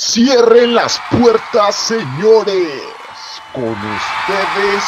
[0.00, 2.84] Cierren las puertas, señores.
[3.52, 4.84] Con ustedes,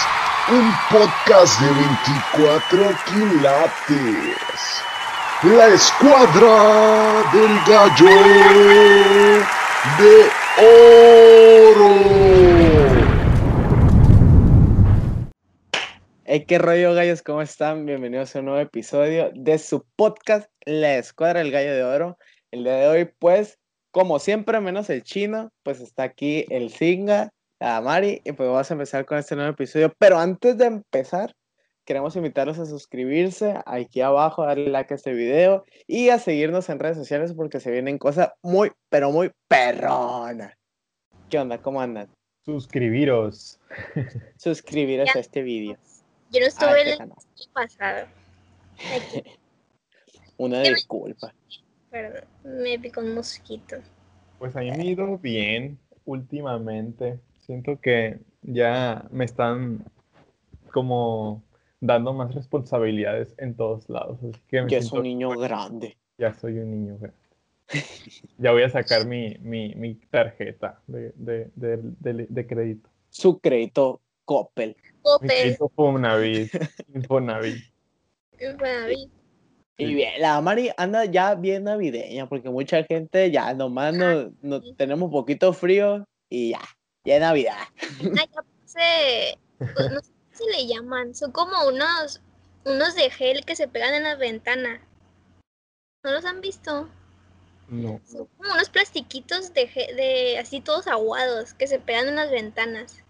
[0.49, 4.39] un podcast de 24 quilates.
[5.43, 8.07] La escuadra del gallo
[9.99, 10.31] de
[11.75, 11.95] oro.
[16.25, 17.85] Hey, qué rollo, gallos, ¿cómo están?
[17.85, 22.17] Bienvenidos a un nuevo episodio de su podcast, La Escuadra del Gallo de Oro.
[22.53, 23.60] El día de hoy, pues,
[23.91, 28.71] como siempre, menos el chino, pues está aquí el Singa, la Mari, y pues vamos
[28.71, 29.93] a empezar con este nuevo episodio.
[29.99, 31.35] Pero antes de empezar,
[31.85, 36.79] queremos invitarlos a suscribirse aquí abajo, darle like a este video y a seguirnos en
[36.79, 40.55] redes sociales porque se vienen cosas muy, pero muy perronas.
[41.29, 41.59] ¿Qué onda?
[41.59, 42.09] ¿Cómo andan?
[42.45, 43.59] Suscribiros.
[44.37, 45.77] Suscribiros a este video.
[46.31, 46.99] Yo no estuve el
[47.53, 48.07] pasado.
[48.97, 49.23] Aquí,
[50.37, 51.35] Una disculpa.
[51.91, 53.77] Perdón, me picó un mosquito.
[54.39, 57.21] Pues a mí me ha ido bien últimamente.
[57.41, 59.85] Siento que ya me están
[60.73, 61.43] como
[61.81, 64.19] dando más responsabilidades en todos lados.
[64.23, 65.97] Así que me Ya es un niño que grande.
[66.19, 67.19] ya soy un niño grande.
[68.39, 72.89] Ya voy a sacar mi, mi, mi tarjeta de, de, de, de- de crédito.
[73.11, 74.77] Su crédito Coppel.
[74.77, 76.53] Mi Coppel, crédito Fonavit.
[76.95, 77.65] Infonavit.
[78.41, 79.11] Infonavit.
[79.81, 84.61] Y bien, la Mari anda ya bien navideña, porque mucha gente ya nomás no, no
[84.75, 86.61] tenemos poquito frío y ya,
[87.05, 87.57] ya es Navidad.
[88.17, 89.39] Ay, ya puse-
[89.75, 92.21] pues, no sé si le llaman, son como unos,
[92.65, 94.81] unos de gel que se pegan en la ventana.
[96.05, 96.89] ¿No los han visto?
[97.69, 98.01] No.
[98.05, 103.05] Son como unos plastiquitos de, de así todos aguados que se pegan en las ventanas.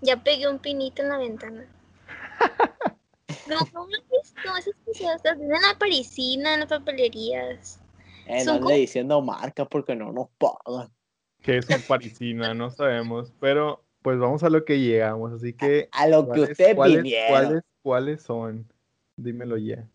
[0.00, 1.66] Ya pegué un pinito en la ventana.
[3.48, 7.80] No, no lo he visto, esas cosas las venden en la parisina, en las papelerías.
[8.26, 10.90] Eh, no como- diciendo marca porque no nos pagan.
[11.42, 13.32] Que es un parisina, no sabemos.
[13.40, 15.32] Pero pues vamos a lo que llegamos.
[15.32, 15.88] Así que.
[15.92, 17.30] A lo que ¿cuáles- ustedes cuáles- vinieron.
[17.30, 18.72] ¿Cuáles, cuáles son?
[19.16, 19.86] Dímelo ya.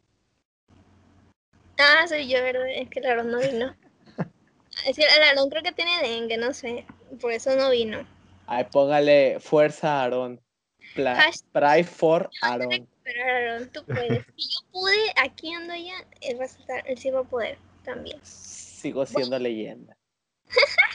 [1.78, 2.68] Ah, soy yo, ¿verdad?
[2.69, 3.75] Es que el Aarón no vino.
[4.88, 6.85] Es que el Aarón creo que tiene dengue, no sé.
[7.19, 8.00] Por eso no vino.
[8.47, 10.40] Ay, póngale fuerza Aarón.
[11.52, 12.88] Pray for Aarón.
[13.03, 14.25] Pero Aarón, tú puedes.
[14.38, 17.57] Si yo pude, aquí ando ya, él va a, estar- él sí va a poder
[17.84, 18.19] también.
[18.24, 19.96] Sigo siendo leyenda.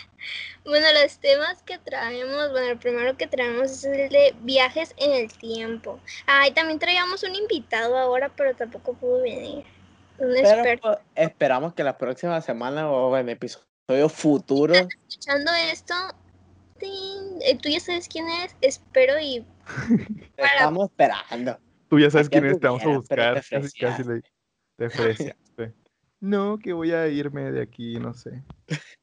[0.65, 5.13] Bueno, los temas que traemos, bueno, el primero que traemos es el de viajes en
[5.13, 6.01] el tiempo.
[6.27, 9.65] Ay, también traíamos un invitado ahora, pero tampoco pudo venir.
[10.19, 10.83] Un Pero experto.
[10.89, 15.95] pues, esperamos que la próxima semana o en episodio futuro Escuchando esto.
[16.81, 19.47] Eh, tú ya sabes quién es, espero y
[20.37, 21.59] te estamos esperando.
[21.89, 23.35] Tú ya sabes quién es, te vamos a buscar.
[23.35, 24.23] Casi, casi le
[24.77, 25.75] te ofreciaste.
[26.21, 28.43] No, que voy a irme de aquí, no sé.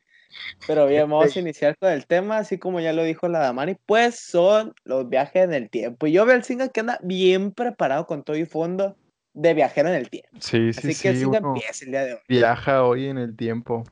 [0.67, 3.77] Pero bien, vamos a iniciar con el tema, así como ya lo dijo la Damari,
[3.85, 6.07] pues son los viajes en el tiempo.
[6.07, 8.97] Y yo veo al Singa que anda bien preparado con todo y fondo
[9.33, 10.29] de viajero en el tiempo.
[10.39, 11.21] Sí, sí, Así que el sí.
[11.23, 12.19] Singa empieza el día de hoy.
[12.27, 13.83] viaja hoy en el tiempo.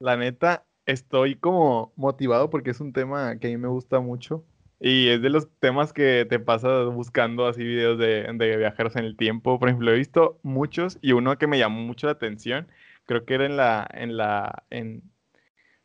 [0.00, 4.44] La neta, estoy como motivado porque es un tema que a mí me gusta mucho.
[4.78, 9.04] Y es de los temas que te pasas buscando así videos de, de viajeros en
[9.04, 9.58] el tiempo.
[9.58, 12.68] Por ejemplo, he visto muchos y uno que me llamó mucho la atención,
[13.06, 15.02] creo que era en la, en la, en,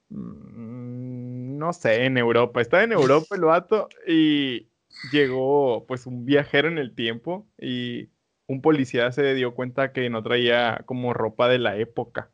[0.09, 2.61] mm, no sé, en Europa.
[2.61, 4.67] Estaba en Europa el vato y
[5.11, 8.09] llegó pues un viajero en el tiempo y
[8.47, 12.29] un policía se dio cuenta que no traía como ropa de la época.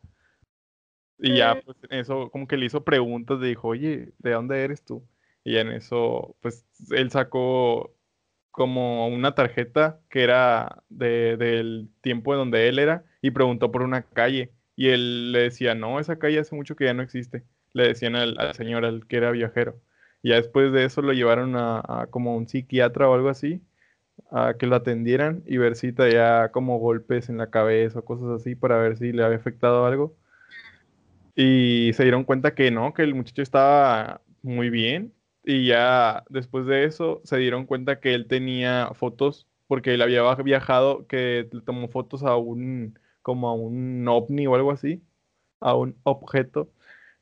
[1.20, 4.84] Y ya, pues eso como que le hizo preguntas, le dijo, oye, ¿de dónde eres
[4.84, 5.04] tú?
[5.48, 7.96] Y en eso, pues él sacó
[8.52, 13.82] como una tarjeta que era de, del tiempo en donde él era y preguntó por
[13.82, 14.52] una calle.
[14.76, 17.46] Y él le decía, no, esa calle hace mucho que ya no existe.
[17.72, 19.80] Le decían al, señor, al que era viajero.
[20.22, 23.62] Y ya después de eso lo llevaron a, a como un psiquiatra o algo así,
[24.32, 28.42] a que lo atendieran y ver si traía como golpes en la cabeza o cosas
[28.42, 30.18] así para ver si le había afectado algo.
[31.36, 35.14] Y se dieron cuenta que no, que el muchacho estaba muy bien.
[35.50, 40.36] Y ya después de eso se dieron cuenta que él tenía fotos, porque él había
[40.36, 45.02] viajado, que le tomó fotos a un, como a un ovni o algo así,
[45.62, 46.70] a un objeto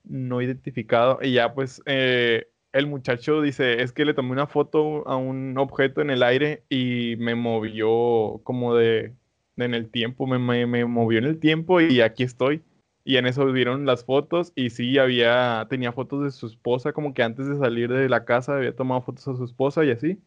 [0.04, 1.19] no identificado.
[1.22, 5.56] Y ya pues eh, el muchacho dice, es que le tomé una foto a un
[5.60, 9.13] objeto en el aire y me movió como de,
[9.57, 12.63] en el tiempo, me, me movió en el tiempo y aquí estoy.
[13.07, 17.13] Y en eso vieron las fotos y sí, había, tenía fotos de su esposa, como
[17.13, 20.19] que antes de salir de la casa había tomado fotos a su esposa y así.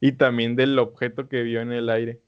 [0.00, 2.22] Y también del objeto que vio en el aire.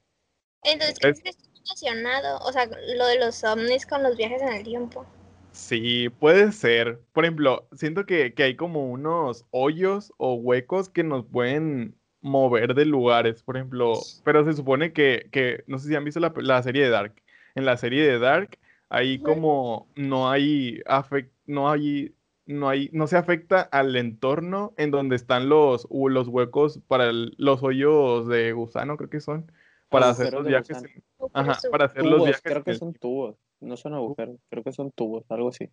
[0.63, 2.39] Entonces, ¿crees que está relacionado?
[2.41, 5.07] O sea, lo de los ovnis con los viajes en el tiempo.
[5.53, 7.01] Sí, puede ser.
[7.15, 12.75] Por ejemplo, siento que, que hay como unos hoyos o huecos que nos pueden mover
[12.75, 13.95] de lugares, por ejemplo,
[14.25, 17.15] pero se supone que, que no sé si han visto la, la serie de Dark.
[17.55, 22.15] En la serie de Dark, ahí como no hay, afec- no hay,
[22.47, 27.35] no hay, no se afecta al entorno en donde están los, los huecos para el-
[27.39, 29.51] los hoyos de gusano, creo que son,
[29.89, 31.03] para hacer los viajes, en-
[31.33, 33.37] ajá, para hacer los viajes creo que son tubos.
[33.61, 35.71] No son agujeros, creo que son tubos, algo así.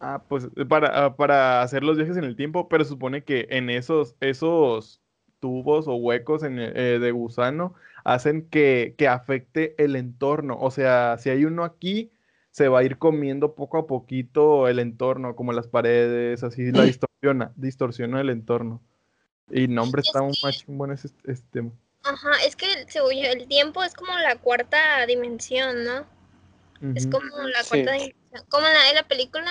[0.00, 3.46] Ah, pues eh, para, ah, para hacer los viajes en el tiempo, pero supone que
[3.50, 5.00] en esos, esos
[5.40, 7.74] tubos o huecos en el- eh, de gusano
[8.04, 10.58] hacen que, que afecte el entorno.
[10.60, 12.10] O sea, si hay uno aquí,
[12.54, 16.84] se va a ir comiendo poco a poquito el entorno, como las paredes, así la
[16.84, 18.80] distorsiona, distorsiona el entorno.
[19.50, 21.72] Y no, hombre, Es está un que- más chingón ese, ese tema.
[22.04, 26.06] Ajá, es que según yo, el tiempo es como la cuarta dimensión, ¿no?
[26.94, 27.70] Es como la Sí.
[27.70, 28.44] cuarta dimensión.
[28.48, 29.50] Como en la, en la película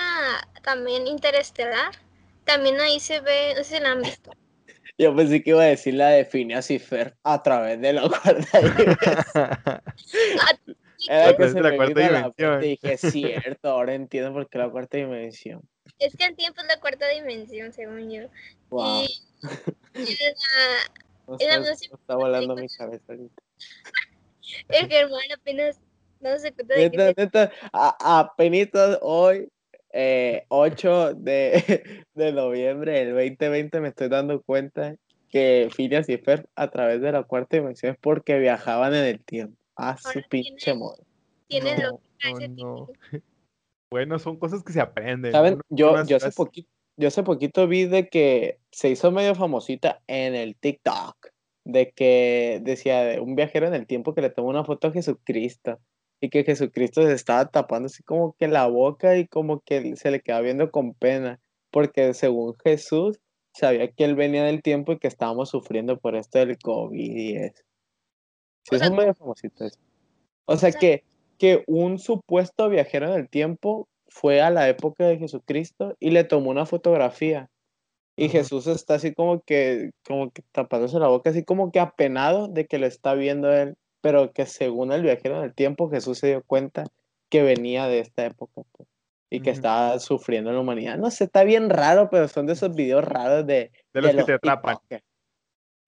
[0.62, 1.92] también Interestelar,
[2.44, 4.30] también ahí se ve, no sé si la han visto.
[4.98, 8.02] Yo pensé que iba a decir la de Phineas y Fer a través de la
[8.08, 9.24] cuarta dimensión.
[11.08, 12.62] Era A que través se de la me cuarta la dimensión.
[12.64, 13.00] y dije, es
[13.60, 15.62] cierto, ahora entiendo por qué la cuarta dimensión.
[15.98, 18.22] Es que el tiempo es la cuarta dimensión, según yo.
[18.70, 19.04] Wow.
[19.04, 19.22] Y,
[19.94, 20.90] y la-
[21.26, 23.42] No era sé, más me está volando mi cabeza ahorita.
[24.68, 25.78] el Germán apenas
[26.20, 29.48] no se cuenta de que Neta, a, apenitas hoy,
[29.92, 34.96] eh, 8 de, de noviembre del 2020, me estoy dando cuenta
[35.28, 39.24] que Phineas y Fer a través de la cuarta dimensión es porque viajaban en el
[39.24, 39.56] tiempo.
[39.76, 40.98] Ah, su Ahora pinche tiene- modo.
[41.48, 42.92] tiene No, lógica ese no, tipo.
[43.90, 45.30] Bueno, son cosas que se aprenden.
[45.30, 45.60] ¿Saben?
[45.68, 50.34] Yo, yo, hace poquito, yo hace poquito vi de que se hizo medio famosita en
[50.34, 51.28] el TikTok,
[51.64, 54.92] de que decía de un viajero en el tiempo que le tomó una foto a
[54.92, 55.78] Jesucristo
[56.20, 60.10] y que Jesucristo se estaba tapando así como que la boca y como que se
[60.10, 63.20] le quedaba viendo con pena, porque según Jesús
[63.52, 67.36] sabía que él venía del tiempo y que estábamos sufriendo por esto del COVID y
[67.36, 67.62] eso.
[68.64, 69.60] Sí, O sea, son medio famositos.
[69.72, 69.78] eso.
[70.46, 71.04] O sea sea- que,
[71.38, 76.24] que un supuesto viajero en el tiempo fue a la época de Jesucristo y le
[76.24, 77.50] tomó una fotografía.
[78.16, 78.28] Y.
[78.28, 82.66] Jesús está así como que, como que tapándose la boca, así como que apenado de
[82.66, 86.28] que lo está viendo él, pero que según el viajero en el tiempo, Jesús se
[86.28, 86.84] dio cuenta
[87.28, 88.88] que venía de esta época pues,
[89.30, 90.96] y que estaba sufriendo la humanidad.
[90.96, 94.16] No sé, está bien raro, pero son de esos videos raros de, De los que
[94.18, 94.76] los te atrapan.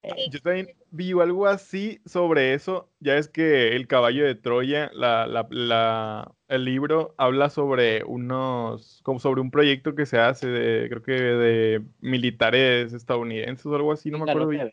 [0.06, 2.88] Eh, Yo también vi algo así sobre eso.
[3.00, 9.00] Ya es que El caballo de Troya, la, la- la- el libro, habla sobre unos,
[9.02, 13.92] como sobre un proyecto que se hace de, creo que de militares estadounidenses o algo
[13.92, 14.70] así, no me acuerdo bien.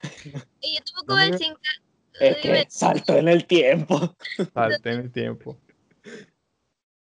[0.60, 1.60] Y yo tampoco No veo me el ve- 5.
[2.20, 4.16] Es que saltó en el tiempo.
[4.54, 5.58] Salté en el tiempo.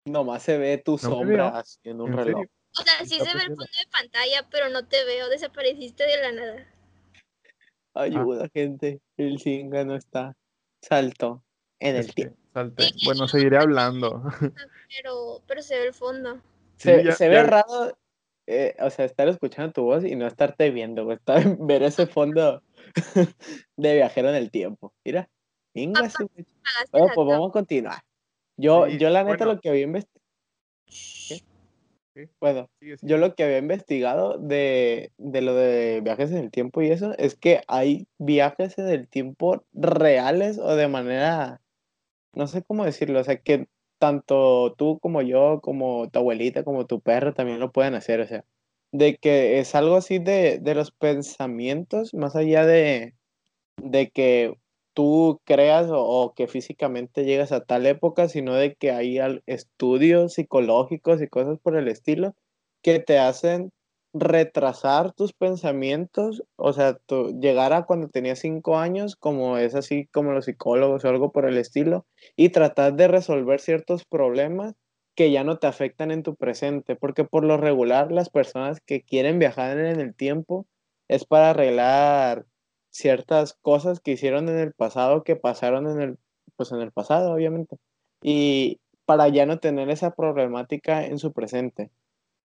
[0.07, 2.41] Nomás se ve tu No sombra en un ¿En reloj.
[2.43, 2.51] serio?
[2.79, 6.21] O sea, sí se ve el fondo de pantalla, pero no te veo, desapareciste de
[6.23, 6.67] la nada.
[7.97, 8.03] Ah.
[8.03, 9.01] Ayuda, gente.
[9.17, 10.37] El Singa no está.
[10.83, 11.43] Saltó
[11.81, 12.37] en el tiempo.
[13.05, 14.23] Bueno, seguiré hablando.
[14.97, 16.37] Pero, pero se ve el fondo.
[16.77, 17.99] Sí, Se, ya- se ve ya- raro,
[18.47, 21.11] eh, o sea, estar escuchando tu voz y no estarte viendo.
[21.13, 22.63] Estar, ver ese fondo
[23.77, 24.95] de viajero en el tiempo.
[25.05, 25.29] Mira.
[25.75, 28.03] Su- Pagaste Bueno, pues vamos a continuar.
[28.57, 29.55] Yo, Sí, yo la neta bueno.
[29.55, 30.25] lo que había investigado.
[32.17, 32.31] Sí.
[32.41, 33.11] Bueno, Sigue, sigue.
[33.11, 37.13] yo lo que había investigado de, de lo de viajes en el tiempo y eso
[37.19, 41.61] es que hay viajes en el tiempo reales o de manera,
[42.33, 43.69] no sé cómo decirlo, o sea, que
[43.99, 48.27] tanto tú como yo, como tu abuelita, como tu perro también lo pueden hacer, o
[48.27, 48.47] sea,
[48.93, 53.15] de que es algo así de, de los pensamientos, más allá de,
[53.77, 54.55] de que
[54.97, 61.21] tú creas o, que físicamente llegas a tal época, sino de que hay estudios psicológicos
[61.21, 62.35] y cosas por el estilo
[62.83, 63.73] que te hacen
[64.15, 66.99] retrasar tus pensamientos, o sea,
[67.39, 71.45] llegar a cuando tenías cinco años, como es así como los psicólogos o algo por
[71.47, 74.75] el estilo, y tratar de resolver ciertos problemas
[75.15, 79.03] que ya no te afectan en tu presente, porque por lo regular las personas que
[79.03, 80.67] quieren viajar en el tiempo
[81.09, 82.47] es para arreglar
[82.97, 86.19] ciertas cosas que hicieron en el pasado, que pasaron en el,
[86.57, 87.77] pues en el pasado, obviamente,
[88.23, 91.91] y para ya no tener esa problemática en su presente.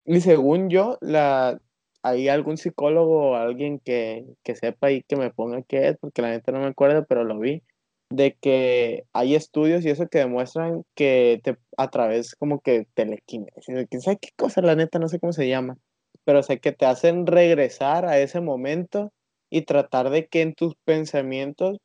[0.05, 1.59] Y según yo, la,
[2.03, 6.21] hay algún psicólogo o alguien que, que sepa y que me ponga qué es, porque
[6.21, 7.63] la neta no me acuerdo, pero lo vi,
[8.09, 11.41] de que hay estudios y eso que demuestran que
[11.77, 15.47] a través como que telequinesis, quién sabe qué cosa, la neta no sé cómo se
[15.47, 15.77] llama,
[16.25, 19.13] pero sé que te hacen regresar a ese momento
[19.51, 21.77] y tratar de que en tus pensamientos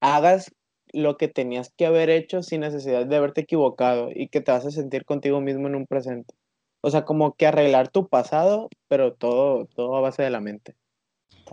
[0.00, 0.50] hagas
[0.92, 4.66] lo que tenías que haber hecho sin necesidad de haberte equivocado y que te vas
[4.66, 6.34] a sentir contigo mismo en un presente.
[6.80, 10.74] O sea, como que arreglar tu pasado, pero todo, todo a base de la mente.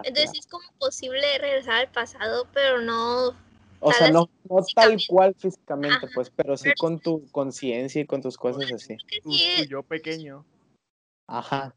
[0.04, 3.36] Entonces es como posible regresar al pasado, pero no
[3.80, 8.02] o sea, no, no tal cual físicamente, Ajá, pues, pero sí pero con tu conciencia
[8.02, 8.98] y con tus cosas así.
[9.24, 10.44] sí, yo pequeño.
[11.28, 11.76] Ajá.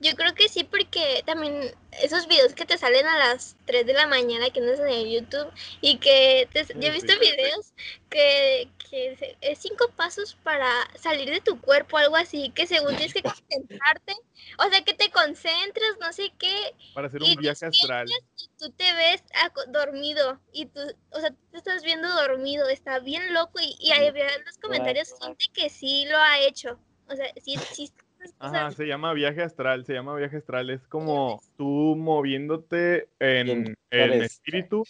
[0.00, 3.94] Yo creo que sí, porque también esos videos que te salen a las 3 de
[3.94, 7.18] la mañana que andas en el YouTube y que te, yo he visto sí.
[7.18, 7.72] videos
[8.10, 10.68] que, que es cinco pasos para
[10.98, 14.14] salir de tu cuerpo, algo así, que según tienes que concentrarte,
[14.58, 18.08] o sea, que te concentras, no sé qué, Para hacer Y un viaje astral.
[18.08, 19.22] y tú te ves
[19.68, 20.80] dormido y tú,
[21.10, 24.58] o sea, tú te estás viendo dormido, está bien loco y, y ahí en los
[24.58, 26.78] comentarios gente que sí lo ha hecho,
[27.08, 28.05] o sea, sí, sí, o sea,
[28.38, 30.70] Ajá, se llama viaje astral, se llama viaje astral.
[30.70, 34.84] Es como tú moviéndote en, en espíritu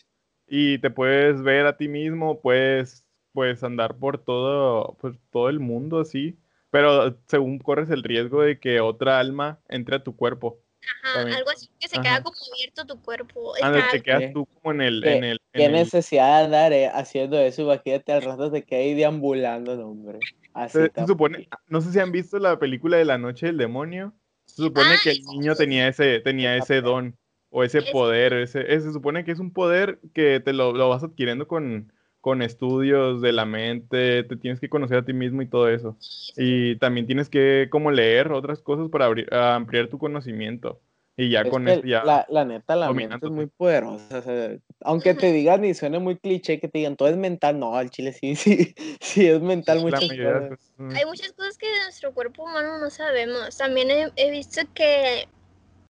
[0.47, 5.61] y te puedes ver a ti mismo, puedes, puedes andar por todo, pues, todo el
[5.61, 6.37] mundo así,
[6.71, 10.59] pero según corres el riesgo de que otra alma entre a tu cuerpo.
[11.03, 11.39] Ajá, También.
[11.39, 12.03] algo así que se Ajá.
[12.03, 13.55] queda como abierto tu cuerpo.
[13.61, 16.39] Anda, Está te quedas tú como en el, ¿Qué- en el, en ¿Qué el- necesidad
[16.39, 17.63] de andar eh, haciendo eso?
[17.63, 20.21] Imagínate al rato te quedas ahí deambulando, no, hombre.
[20.57, 24.15] Así Se, supone, no sé si han visto la película de la noche del demonio.
[24.47, 27.17] Se supone Ah, que el niño tenía ese, tenía ese don
[27.51, 28.33] o ese Es- poder.
[28.33, 31.93] Ese, ese- se supone que es un poder que te lo, lo vas adquiriendo con,
[32.21, 35.97] con estudios de la mente, te tienes que conocer a ti mismo y todo eso.
[36.37, 40.81] Y también tienes que como leer otras cosas para abrir- ampliar tu conocimiento.
[41.17, 42.05] Y ya Es con que eso ya.
[42.05, 44.19] la, la neta, la mente es muy poderosa.
[44.19, 47.59] o sea, aunque te digan y suene muy cliché que te digan todo es mental,
[47.59, 50.59] no, al chile sí, sí, sí es mental muchas cosas.
[50.77, 53.57] mm, Hay muchas cosas que de nuestro cuerpo humano no sabemos.
[53.57, 55.27] También he, he visto que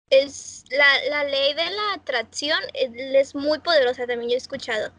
[0.09, 4.91] es la, la ley de la atracción es, es muy poderosa, también yo he escuchado.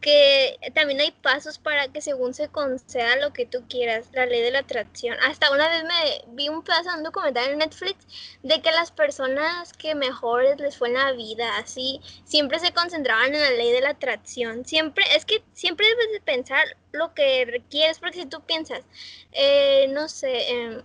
[0.00, 4.42] Que también hay pasos para que según se conceda lo que tú quieras, la ley
[4.42, 5.16] de la atracción.
[5.22, 8.06] Hasta una vez me vi un pedazo de un documental en Netflix
[8.42, 13.34] de que las personas que mejor les fue en la vida, así, siempre se concentraban
[13.34, 14.64] en la ley de la atracción.
[14.64, 18.84] Siempre, es que siempre debes de pensar lo que requieres, porque si tú piensas,
[19.32, 20.82] eh, no sé, em,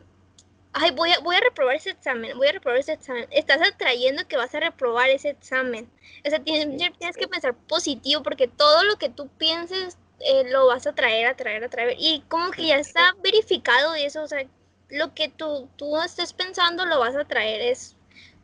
[0.74, 4.28] ay, voy a, voy a reprobar ese examen, voy a reprobar ese examen, estás atrayendo
[4.28, 5.90] que vas a reprobar ese examen.
[6.26, 10.68] O sea, tienes, tienes que pensar positivo, porque todo lo que tú pienses eh, lo
[10.68, 11.96] vas a traer, a traer, a traer.
[12.00, 14.46] Y como que ya está verificado eso, o sea,
[14.90, 17.96] lo que tú, tú estés pensando lo vas a traer, es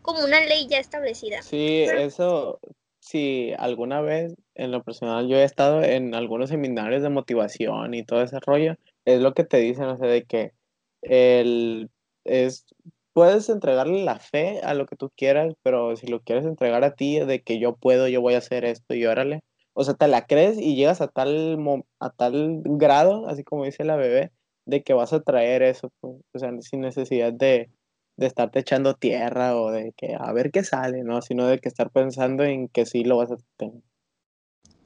[0.01, 1.41] como una ley ya establecida.
[1.41, 2.59] Sí, eso,
[2.99, 8.03] si alguna vez en lo personal yo he estado en algunos seminarios de motivación y
[8.03, 10.53] todo ese rollo, es lo que te dicen, o sea, de que
[11.01, 11.89] el,
[12.25, 12.65] es,
[13.13, 16.93] puedes entregarle la fe a lo que tú quieras, pero si lo quieres entregar a
[16.95, 19.41] ti, de que yo puedo, yo voy a hacer esto y órale,
[19.73, 23.65] o sea, te la crees y llegas a tal, mo- a tal grado, así como
[23.65, 24.31] dice la bebé,
[24.65, 27.69] de que vas a traer eso, pues, o sea, sin necesidad de,
[28.17, 31.21] de estarte echando tierra o de que a ver qué sale, ¿no?
[31.21, 33.81] Sino de que estar pensando en que sí lo vas a tener.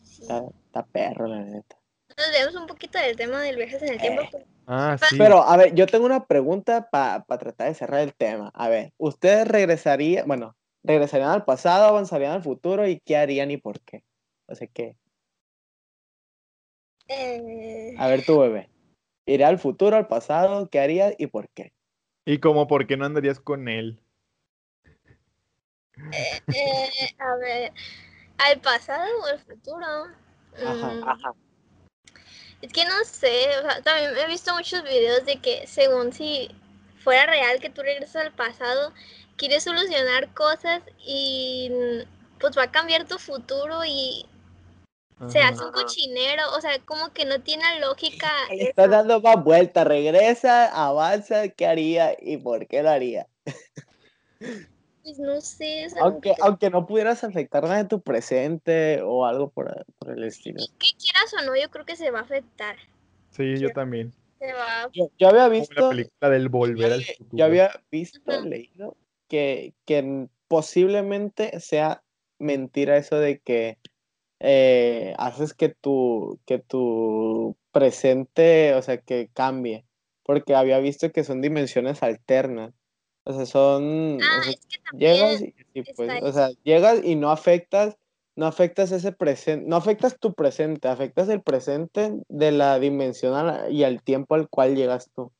[0.03, 0.21] Sí.
[0.21, 1.77] Está, está perro, la neta.
[2.15, 3.95] Nos vemos un poquito del tema del viajes en el.
[3.95, 4.29] Eh.
[4.31, 5.17] pero- Ah, sí.
[5.17, 8.51] Pero, a ver, yo tengo una pregunta para tratar de cerrar el tema.
[8.53, 13.57] A ver, ¿ustedes regresarían, bueno, regresarían al pasado, avanzarían al futuro y qué harían y
[13.57, 14.03] por qué?
[14.47, 14.95] O sea, ¿qué?
[17.07, 18.69] Eh, A ver, tu bebé.
[19.25, 20.69] ¿Iría al futuro, al pasado?
[20.69, 21.73] ¿Qué harías y por qué?
[22.25, 24.01] Y como, ¿por qué no andarías con él?
[26.11, 27.73] eh, a ver,
[28.37, 29.85] ¿al pasado o al futuro?
[30.65, 30.93] Ajá.
[30.93, 31.52] Mm,
[32.63, 36.49] Es que no sé, o sea, también he visto muchos videos de que según si
[37.03, 38.93] fuera real que tú regresas al pasado,
[39.35, 44.25] quieres solucionar cosas y mm, pues va a cambiar tu futuro y
[45.27, 49.85] se hace un cochinero, o sea, como que no tiene lógica estás dando más vueltas,
[49.85, 53.27] regresa, avanza, ¿qué haría y por qué lo haría?
[55.03, 59.85] Pues no sé, Aunque, aunque no pudieras afectar nada de tu presente o algo por,
[59.99, 60.63] por el estilo.
[60.79, 62.77] que quieras o no, yo creo que se va a afectar.
[63.31, 64.13] Sí, yo también.
[64.39, 64.89] Se va a...
[64.93, 67.29] Yo, yo había Como la visto, película del volver al futuro.
[67.37, 68.95] yo había visto, leído
[69.27, 72.01] que, que posiblemente sea
[72.39, 73.77] mentira eso de que
[74.39, 79.85] eh, haces que tu, que tu presente, o sea, que cambie.
[80.23, 82.73] Porque había visto que son dimensiones alternas.
[83.25, 84.17] O sea, son.
[84.17, 87.31] o Ah, sea, es que llegas también, y, y, pues, o sea, llegas y no
[87.31, 87.97] afectas,
[88.35, 93.69] no afectas ese presente, no afectas tu presente, afectas el presente de la dimensión la-
[93.69, 95.31] y al tiempo al cual llegas tú.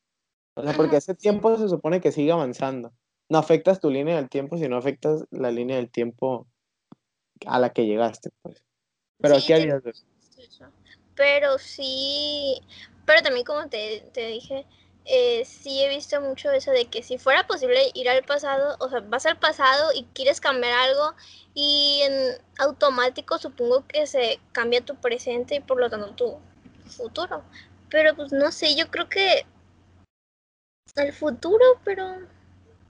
[0.56, 2.94] O sea, porque ese tiempo se supone que sigue avanzando.
[3.30, 6.48] No afectas tu línea del tiempo, sino afectas la línea del tiempo
[7.48, 8.64] a la que llegaste, pues.
[9.20, 9.82] Pero Sí, ¿qué harías?
[11.16, 12.62] Pero sí,
[13.06, 14.66] pero también como te, te dije,
[15.06, 18.90] eh, sí he visto mucho eso de que si fuera posible ir al pasado, o
[18.90, 21.14] sea, vas al pasado y quieres cambiar algo
[21.54, 26.40] y en automático supongo que se cambia tu presente y por lo tanto tu
[26.90, 27.44] futuro.
[27.90, 29.46] Pero pues no sé, yo creo que
[30.96, 32.20] el futuro, pero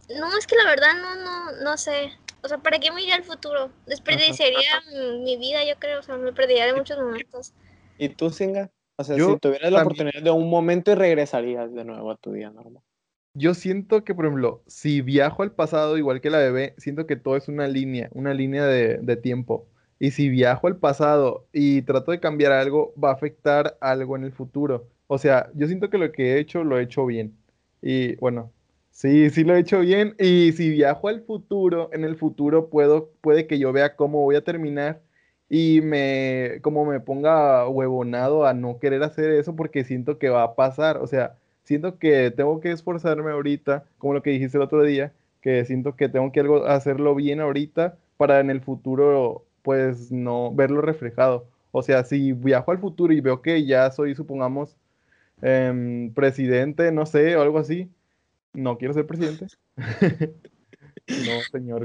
[0.09, 2.11] no, es que la verdad no, no, no sé.
[2.41, 3.71] O sea, ¿para qué me iría al futuro?
[3.85, 4.81] Desperdiciaría
[5.23, 7.53] mi vida, yo creo, o sea, me perdería de muchos momentos.
[7.97, 8.69] ¿Y tú, Singa?
[8.95, 12.11] O sea, Yo si tuvieras la también- oportunidad de un momento y regresarías de nuevo
[12.11, 12.83] a tu vida normal.
[13.35, 17.15] Yo siento que, por ejemplo, si viajo al pasado igual que la bebé, siento que
[17.15, 19.65] todo es una línea, una línea de, de tiempo.
[19.99, 24.23] Y si viajo al pasado y trato de cambiar algo, va a afectar algo en
[24.25, 24.87] el futuro.
[25.07, 27.35] O sea, yo siento que lo que he hecho, lo he hecho bien.
[27.81, 28.51] Y bueno,
[28.91, 30.15] sí, sí lo he hecho bien.
[30.19, 34.35] Y si viajo al futuro, en el futuro puedo, puede que yo vea cómo voy
[34.35, 35.01] a terminar
[35.49, 40.43] y me, como me ponga huevonado a no querer hacer eso porque siento que va
[40.43, 40.97] a pasar.
[40.97, 45.13] O sea, siento que tengo que esforzarme ahorita, como lo que dijiste el otro día,
[45.41, 50.53] que siento que tengo que algo, hacerlo bien ahorita para en el futuro, pues, no
[50.53, 51.47] verlo reflejado.
[51.71, 54.75] O sea, si viajo al futuro y veo que ya soy, supongamos,
[55.41, 57.89] em, presidente, no sé, o algo así,
[58.53, 59.47] no quiero ser presidente.
[61.07, 61.81] No, señor.